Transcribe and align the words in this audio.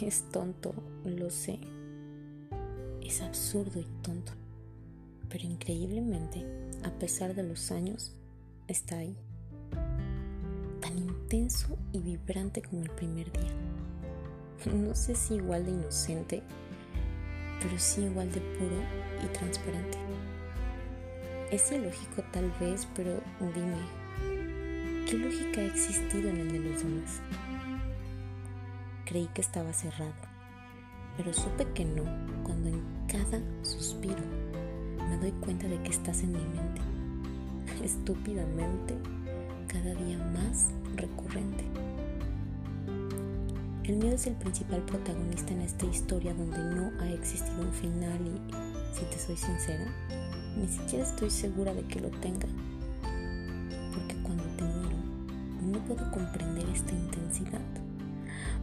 Es 0.00 0.22
tonto, 0.30 0.72
lo 1.04 1.28
sé. 1.28 1.58
Es 3.02 3.20
absurdo 3.20 3.80
y 3.80 3.86
tonto. 4.00 4.32
Pero 5.28 5.44
increíblemente, 5.44 6.46
a 6.84 6.90
pesar 6.90 7.34
de 7.34 7.42
los 7.42 7.72
años, 7.72 8.14
está 8.68 8.98
ahí. 8.98 9.16
Tan 10.80 10.96
intenso 10.98 11.76
y 11.92 11.98
vibrante 11.98 12.62
como 12.62 12.82
el 12.82 12.90
primer 12.90 13.32
día. 13.32 13.52
No 14.72 14.94
sé 14.94 15.16
si 15.16 15.34
igual 15.34 15.64
de 15.64 15.72
inocente, 15.72 16.42
pero 17.60 17.76
sí 17.76 18.02
igual 18.02 18.30
de 18.30 18.40
puro 18.40 18.80
y 19.24 19.26
transparente. 19.36 19.98
Es 21.50 21.72
ilógico 21.72 22.22
tal 22.32 22.52
vez, 22.60 22.86
pero 22.94 23.20
dime, 23.40 25.06
¿qué 25.06 25.18
lógica 25.18 25.60
ha 25.60 25.66
existido 25.66 26.28
en 26.28 26.36
el 26.36 26.52
de 26.52 26.58
los 26.60 26.82
demás? 26.84 27.20
Creí 29.08 29.26
que 29.28 29.40
estaba 29.40 29.72
cerrado, 29.72 30.12
pero 31.16 31.32
supe 31.32 31.66
que 31.72 31.82
no 31.82 32.02
cuando 32.44 32.68
en 32.68 32.82
cada 33.06 33.40
suspiro 33.62 34.22
me 35.08 35.16
doy 35.16 35.30
cuenta 35.40 35.66
de 35.66 35.82
que 35.82 35.88
estás 35.88 36.20
en 36.20 36.32
mi 36.32 36.44
mente, 36.44 36.82
estúpidamente, 37.82 38.98
cada 39.66 39.94
día 39.94 40.18
más 40.18 40.68
recurrente. 40.94 41.64
El 43.84 43.96
miedo 43.96 44.14
es 44.14 44.26
el 44.26 44.34
principal 44.34 44.82
protagonista 44.82 45.54
en 45.54 45.62
esta 45.62 45.86
historia 45.86 46.34
donde 46.34 46.58
no 46.58 46.92
ha 47.00 47.08
existido 47.08 47.62
un 47.62 47.72
final 47.72 48.20
y, 48.26 48.94
si 48.94 49.06
te 49.06 49.18
soy 49.18 49.38
sincera, 49.38 49.86
ni 50.54 50.68
siquiera 50.68 51.04
estoy 51.04 51.30
segura 51.30 51.72
de 51.72 51.82
que 51.84 52.00
lo 52.00 52.10
tenga. 52.10 52.48
Porque 53.94 54.22
cuando 54.22 54.44
te 54.58 54.64
miro, 54.64 54.98
no 55.62 55.82
puedo 55.86 56.10
comprender 56.10 56.68
esta 56.68 56.92
intensidad. 56.92 57.87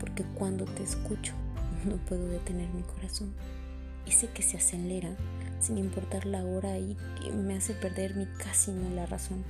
Porque 0.00 0.24
cuando 0.34 0.64
te 0.64 0.82
escucho, 0.82 1.34
no 1.84 1.96
puedo 2.06 2.26
detener 2.26 2.68
mi 2.70 2.82
corazón. 2.82 3.32
Ese 4.06 4.28
que 4.28 4.42
se 4.42 4.56
acelera 4.56 5.14
sin 5.60 5.78
importar 5.78 6.26
la 6.26 6.44
hora 6.44 6.78
y 6.78 6.96
que 7.22 7.30
me 7.30 7.54
hace 7.54 7.74
perder 7.74 8.16
mi 8.16 8.26
casi 8.26 8.72
la 8.94 9.06
razón. 9.06 9.44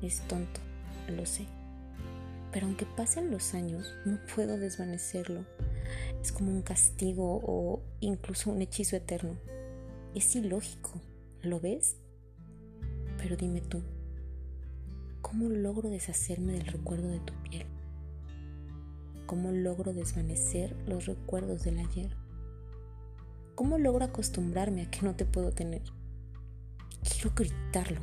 Es 0.00 0.20
tonto, 0.28 0.60
lo 1.08 1.26
sé. 1.26 1.46
Pero 2.52 2.66
aunque 2.66 2.86
pasen 2.86 3.30
los 3.30 3.52
años, 3.54 3.92
no 4.04 4.18
puedo 4.34 4.56
desvanecerlo. 4.56 5.44
Es 6.22 6.32
como 6.32 6.50
un 6.50 6.62
castigo 6.62 7.40
o 7.44 7.82
incluso 8.00 8.50
un 8.50 8.62
hechizo 8.62 8.96
eterno. 8.96 9.36
Es 10.14 10.34
ilógico, 10.34 11.00
¿lo 11.42 11.60
ves? 11.60 11.96
Pero 13.18 13.36
dime 13.36 13.60
tú, 13.60 13.82
¿cómo 15.20 15.48
logro 15.48 15.90
deshacerme 15.90 16.52
del 16.52 16.66
recuerdo 16.66 17.08
de 17.08 17.20
tu 17.20 17.34
piel? 17.42 17.66
¿Cómo 19.28 19.52
logro 19.52 19.92
desvanecer 19.92 20.74
los 20.88 21.06
recuerdos 21.06 21.62
del 21.62 21.78
ayer? 21.78 22.16
¿Cómo 23.54 23.78
logro 23.78 24.04
acostumbrarme 24.04 24.82
a 24.82 24.90
que 24.90 25.02
no 25.02 25.14
te 25.14 25.24
puedo 25.24 25.52
tener? 25.52 25.82
Quiero 27.08 27.30
gritarlo, 27.36 28.00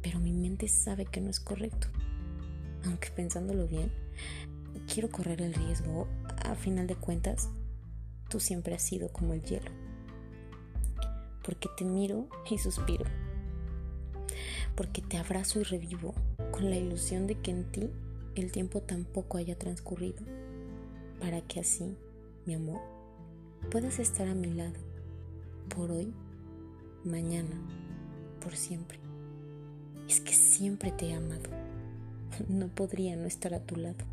pero 0.00 0.18
mi 0.18 0.32
mente 0.32 0.66
sabe 0.68 1.04
que 1.04 1.20
no 1.20 1.28
es 1.28 1.40
correcto 1.40 1.88
aunque 2.84 3.10
pensándolo 3.10 3.66
bien, 3.66 3.90
quiero 4.92 5.10
correr 5.10 5.42
el 5.42 5.54
riesgo. 5.54 6.08
A 6.44 6.54
final 6.54 6.86
de 6.86 6.96
cuentas, 6.96 7.50
tú 8.28 8.40
siempre 8.40 8.74
has 8.74 8.82
sido 8.82 9.08
como 9.12 9.34
el 9.34 9.42
hielo. 9.42 9.70
Porque 11.42 11.68
te 11.76 11.84
miro 11.84 12.28
y 12.50 12.58
suspiro. 12.58 13.04
Porque 14.76 15.02
te 15.02 15.18
abrazo 15.18 15.60
y 15.60 15.64
revivo 15.64 16.14
con 16.52 16.70
la 16.70 16.76
ilusión 16.76 17.26
de 17.26 17.40
que 17.40 17.50
en 17.50 17.64
ti 17.70 17.90
el 18.40 18.52
tiempo 18.52 18.80
tampoco 18.80 19.38
haya 19.38 19.58
transcurrido. 19.58 20.24
Para 21.20 21.40
que 21.42 21.60
así, 21.60 21.96
mi 22.46 22.54
amor, 22.54 22.80
puedas 23.70 23.98
estar 23.98 24.28
a 24.28 24.34
mi 24.34 24.52
lado. 24.52 24.78
Por 25.74 25.90
hoy, 25.90 26.12
mañana, 27.04 27.60
por 28.40 28.56
siempre. 28.56 28.98
Es 30.08 30.20
que 30.20 30.32
siempre 30.32 30.92
te 30.92 31.08
he 31.08 31.14
amado 31.14 31.50
no 32.48 32.68
podría 32.68 33.16
no 33.16 33.26
estar 33.26 33.54
a 33.54 33.60
tu 33.60 33.76
lado. 33.76 34.04